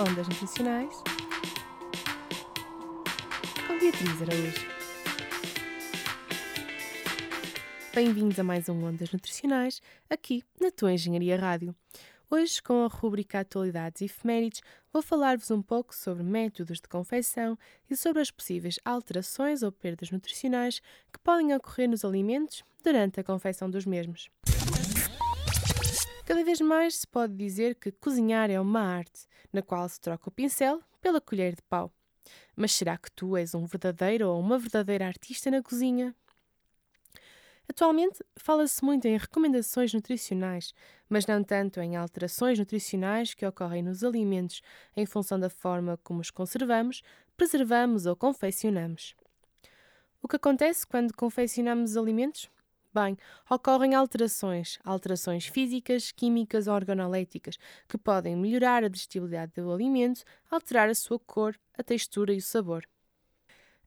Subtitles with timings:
[0.00, 1.02] Ondas Nutricionais
[3.66, 4.66] com Beatriz Araújo.
[7.94, 11.74] Bem-vindos a mais um Ondas Nutricionais aqui na tua Engenharia Rádio.
[12.30, 17.58] Hoje, com a rubrica Atualidades e Efemérides, vou falar-vos um pouco sobre métodos de confecção
[17.90, 20.80] e sobre as possíveis alterações ou perdas nutricionais
[21.12, 24.30] que podem ocorrer nos alimentos durante a confecção dos mesmos.
[26.24, 30.28] Cada vez mais se pode dizer que cozinhar é uma arte, na qual se troca
[30.28, 31.92] o pincel pela colher de pau.
[32.56, 36.14] Mas será que tu és um verdadeiro ou uma verdadeira artista na cozinha?
[37.68, 40.74] Atualmente fala-se muito em recomendações nutricionais,
[41.08, 44.60] mas não tanto em alterações nutricionais que ocorrem nos alimentos
[44.96, 47.02] em função da forma como os conservamos,
[47.36, 49.14] preservamos ou confeccionamos.
[50.22, 52.50] O que acontece quando confeccionamos alimentos?
[52.94, 53.16] Bem,
[53.50, 57.56] ocorrem alterações, alterações físicas, químicas ou organoléticas,
[57.88, 62.42] que podem melhorar a digestibilidade do alimento, alterar a sua cor, a textura e o
[62.42, 62.86] sabor.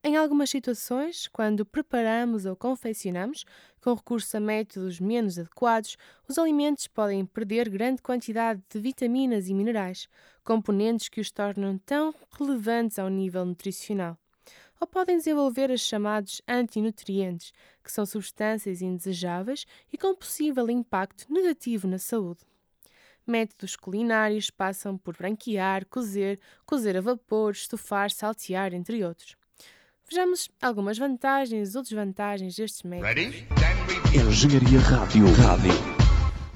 [0.04, 3.46] Em algumas situações, quando preparamos ou confeccionamos,
[3.80, 5.98] com recurso a métodos menos adequados,
[6.28, 10.08] os alimentos podem perder grande quantidade de vitaminas e minerais,
[10.44, 14.18] componentes que os tornam tão relevantes ao nível nutricional
[14.80, 21.88] ou podem desenvolver os chamados antinutrientes, que são substâncias indesejáveis e com possível impacto negativo
[21.88, 22.42] na saúde.
[23.26, 29.36] Métodos culinários passam por branquear, cozer, cozer a vapor, estufar, saltear, entre outros.
[30.08, 33.34] Vejamos algumas vantagens ou desvantagens destes métodos.
[34.14, 35.26] Engenharia Rádio.
[35.34, 35.72] Rádio.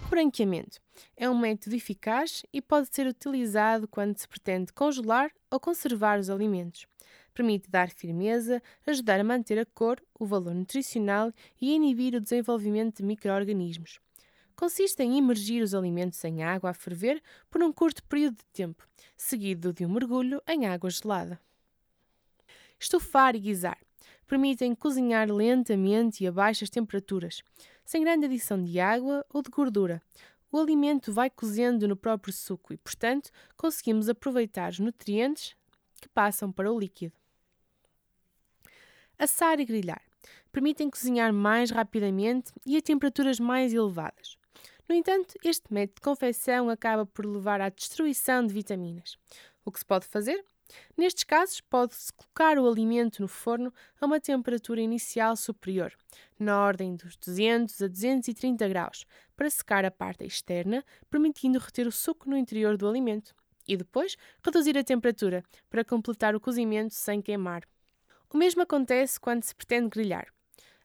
[0.06, 0.80] O branqueamento
[1.18, 6.30] é um método eficaz e pode ser utilizado quando se pretende congelar ou conservar os
[6.30, 6.86] alimentos
[7.34, 12.98] permite dar firmeza, ajudar a manter a cor, o valor nutricional e inibir o desenvolvimento
[12.98, 14.00] de micro-organismos.
[14.56, 18.88] Consiste em imergir os alimentos em água a ferver por um curto período de tempo,
[19.16, 21.40] seguido de um mergulho em água gelada.
[22.78, 23.78] Estufar e guisar
[24.30, 27.42] permitem cozinhar lentamente e a baixas temperaturas,
[27.84, 30.02] sem grande adição de água ou de gordura.
[30.52, 35.56] O alimento vai cozendo no próprio suco e, portanto, conseguimos aproveitar os nutrientes
[36.00, 37.19] que passam para o líquido.
[39.20, 40.02] Assar e grelhar
[40.50, 44.38] permitem cozinhar mais rapidamente e a temperaturas mais elevadas.
[44.88, 49.18] No entanto, este método de confecção acaba por levar à destruição de vitaminas.
[49.66, 50.44] O que se pode fazer?
[50.98, 55.92] Nestes casos, pode-se colocar o alimento no forno a uma temperatura inicial superior,
[56.40, 61.92] na ordem dos 200 a 230 graus, para secar a parte externa, permitindo reter o
[61.92, 63.36] suco no interior do alimento.
[63.68, 67.64] E depois, reduzir a temperatura, para completar o cozimento sem queimar.
[68.32, 70.28] O mesmo acontece quando se pretende grelhar.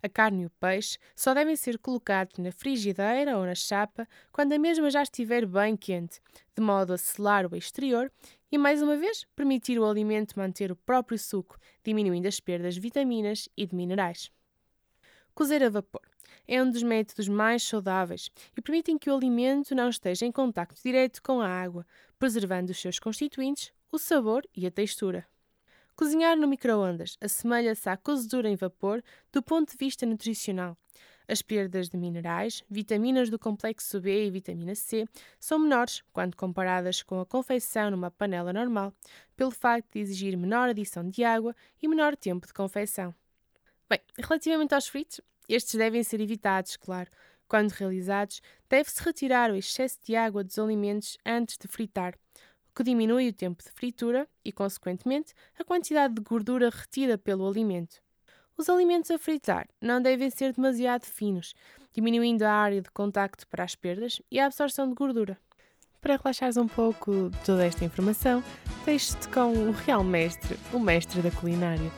[0.02, 4.52] A carne e o peixe só devem ser colocados na frigideira ou na chapa quando
[4.52, 6.20] a mesma já estiver bem quente,
[6.54, 8.12] de modo a selar o exterior
[8.52, 12.80] e, mais uma vez, permitir o alimento manter o próprio suco, diminuindo as perdas de
[12.80, 14.30] vitaminas e de minerais.
[15.34, 16.02] Cozer a vapor
[16.46, 20.82] é um dos métodos mais saudáveis e permitem que o alimento não esteja em contacto
[20.82, 21.86] direto com a água,
[22.18, 25.26] preservando os seus constituintes, o sabor e a textura.
[25.96, 29.00] Cozinhar no microondas assemelha-se à cozedura em vapor
[29.32, 30.76] do ponto de vista nutricional.
[31.28, 35.06] As perdas de minerais, vitaminas do complexo B e vitamina C
[35.38, 38.92] são menores quando comparadas com a confecção numa panela normal,
[39.36, 43.14] pelo facto de exigir menor adição de água e menor tempo de confecção.
[43.88, 47.10] Bem, relativamente aos fritos, estes devem ser evitados, claro.
[47.46, 52.18] Quando realizados, deve-se retirar o excesso de água dos alimentos antes de fritar,
[52.74, 58.02] que diminui o tempo de fritura e, consequentemente, a quantidade de gordura retida pelo alimento.
[58.56, 61.54] Os alimentos a fritar não devem ser demasiado finos,
[61.92, 65.38] diminuindo a área de contacto para as perdas e a absorção de gordura.
[66.00, 68.44] Para relaxares um pouco de toda esta informação,
[68.84, 71.90] deixo-te com o real mestre, o mestre da culinária.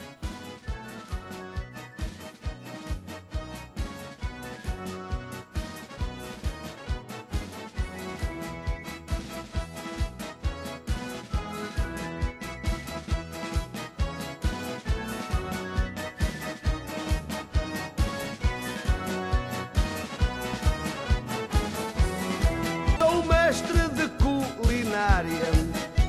[23.46, 24.08] Mestre de
[24.56, 25.52] culinária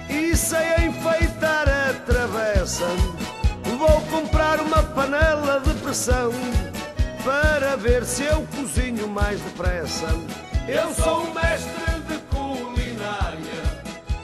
[0.10, 2.88] e sei enfeitar a travessa.
[3.78, 6.32] Vou comprar uma panela de pressão
[7.24, 10.08] para ver se eu cozinho mais depressa.
[10.68, 13.62] Eu sou o mestre de culinária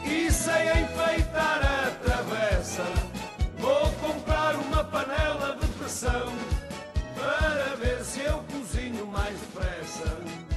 [0.04, 2.84] e sei enfeitar a travessa.
[3.60, 6.34] Vou comprar uma panela de pressão
[7.16, 10.53] para ver se eu cozinho mais depressa.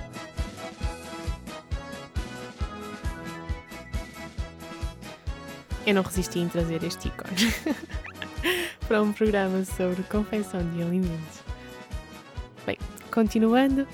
[5.86, 7.30] Eu não resisti em trazer este ícone
[8.88, 11.42] para um programa sobre confecção de alimentos.
[12.66, 12.76] Bem,
[13.12, 13.86] continuando.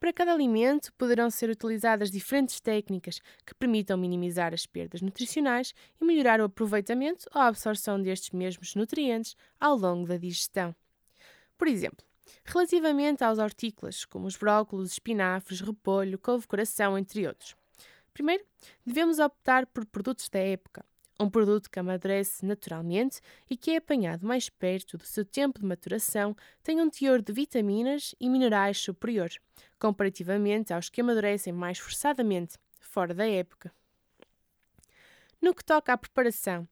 [0.00, 6.04] Para cada alimento poderão ser utilizadas diferentes técnicas que permitam minimizar as perdas nutricionais e
[6.06, 10.74] melhorar o aproveitamento ou a absorção destes mesmos nutrientes ao longo da digestão.
[11.58, 12.02] Por exemplo,
[12.46, 17.54] relativamente aos hortícolas, como os brócolos, espinafres, repolho, couve-coração, entre outros.
[18.14, 18.42] Primeiro,
[18.86, 20.82] devemos optar por produtos da época,
[21.20, 25.66] um produto que amadurece naturalmente e que é apanhado mais perto do seu tempo de
[25.66, 29.30] maturação tem um teor de vitaminas e minerais superior,
[29.78, 33.70] comparativamente aos que amadurecem mais forçadamente, fora da época.
[35.42, 36.66] No que toca à preparação,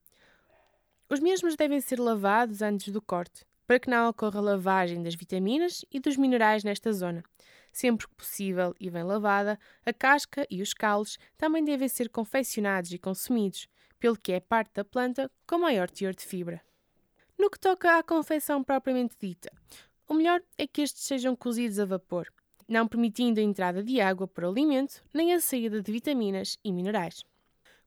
[1.07, 5.85] os mesmos devem ser lavados antes do corte, para que não ocorra lavagem das vitaminas
[5.91, 7.23] e dos minerais nesta zona.
[7.71, 12.91] Sempre que possível e bem lavada, a casca e os caules também devem ser confeccionados
[12.91, 13.67] e consumidos,
[13.99, 16.61] pelo que é parte da planta com maior teor de fibra.
[17.37, 19.51] No que toca à confecção propriamente dita,
[20.07, 22.27] o melhor é que estes sejam cozidos a vapor,
[22.67, 26.71] não permitindo a entrada de água para o alimento nem a saída de vitaminas e
[26.71, 27.23] minerais.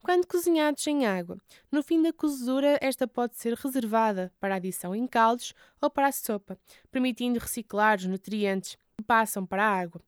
[0.03, 1.39] Quando cozinhados em água,
[1.71, 6.13] no fim da cozedura esta pode ser reservada para adição em caldos ou para a
[6.13, 6.59] sopa,
[6.91, 10.01] permitindo reciclar os nutrientes que passam para a água.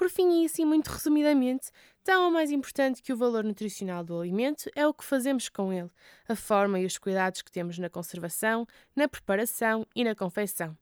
[0.00, 1.70] Por fim, e assim muito resumidamente,
[2.02, 5.70] tão ou mais importante que o valor nutricional do alimento é o que fazemos com
[5.70, 5.90] ele,
[6.26, 8.66] a forma e os cuidados que temos na conservação,
[8.96, 10.74] na preparação e na confecção.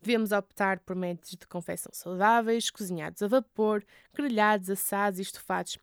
[0.00, 3.84] Devemos optar por métodos de confecção saudáveis, cozinhados a vapor,
[4.14, 5.76] grelhados, assados e estofados.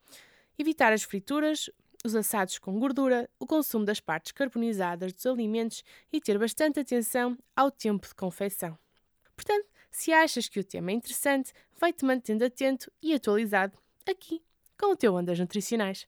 [0.58, 1.70] Evitar as frituras,
[2.04, 7.38] os assados com gordura, o consumo das partes carbonizadas dos alimentos e ter bastante atenção
[7.56, 8.76] ao tempo de confecção.
[9.36, 13.78] Portanto, se achas que o tema é interessante, vai-te mantendo atento e atualizado
[14.10, 14.42] aqui
[14.80, 16.08] com o teu Ondas Nutricionais.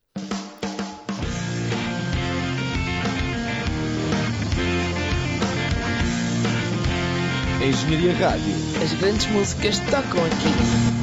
[7.62, 8.54] Engenharia Rádio.
[8.82, 11.01] As grandes músicas tocam aqui.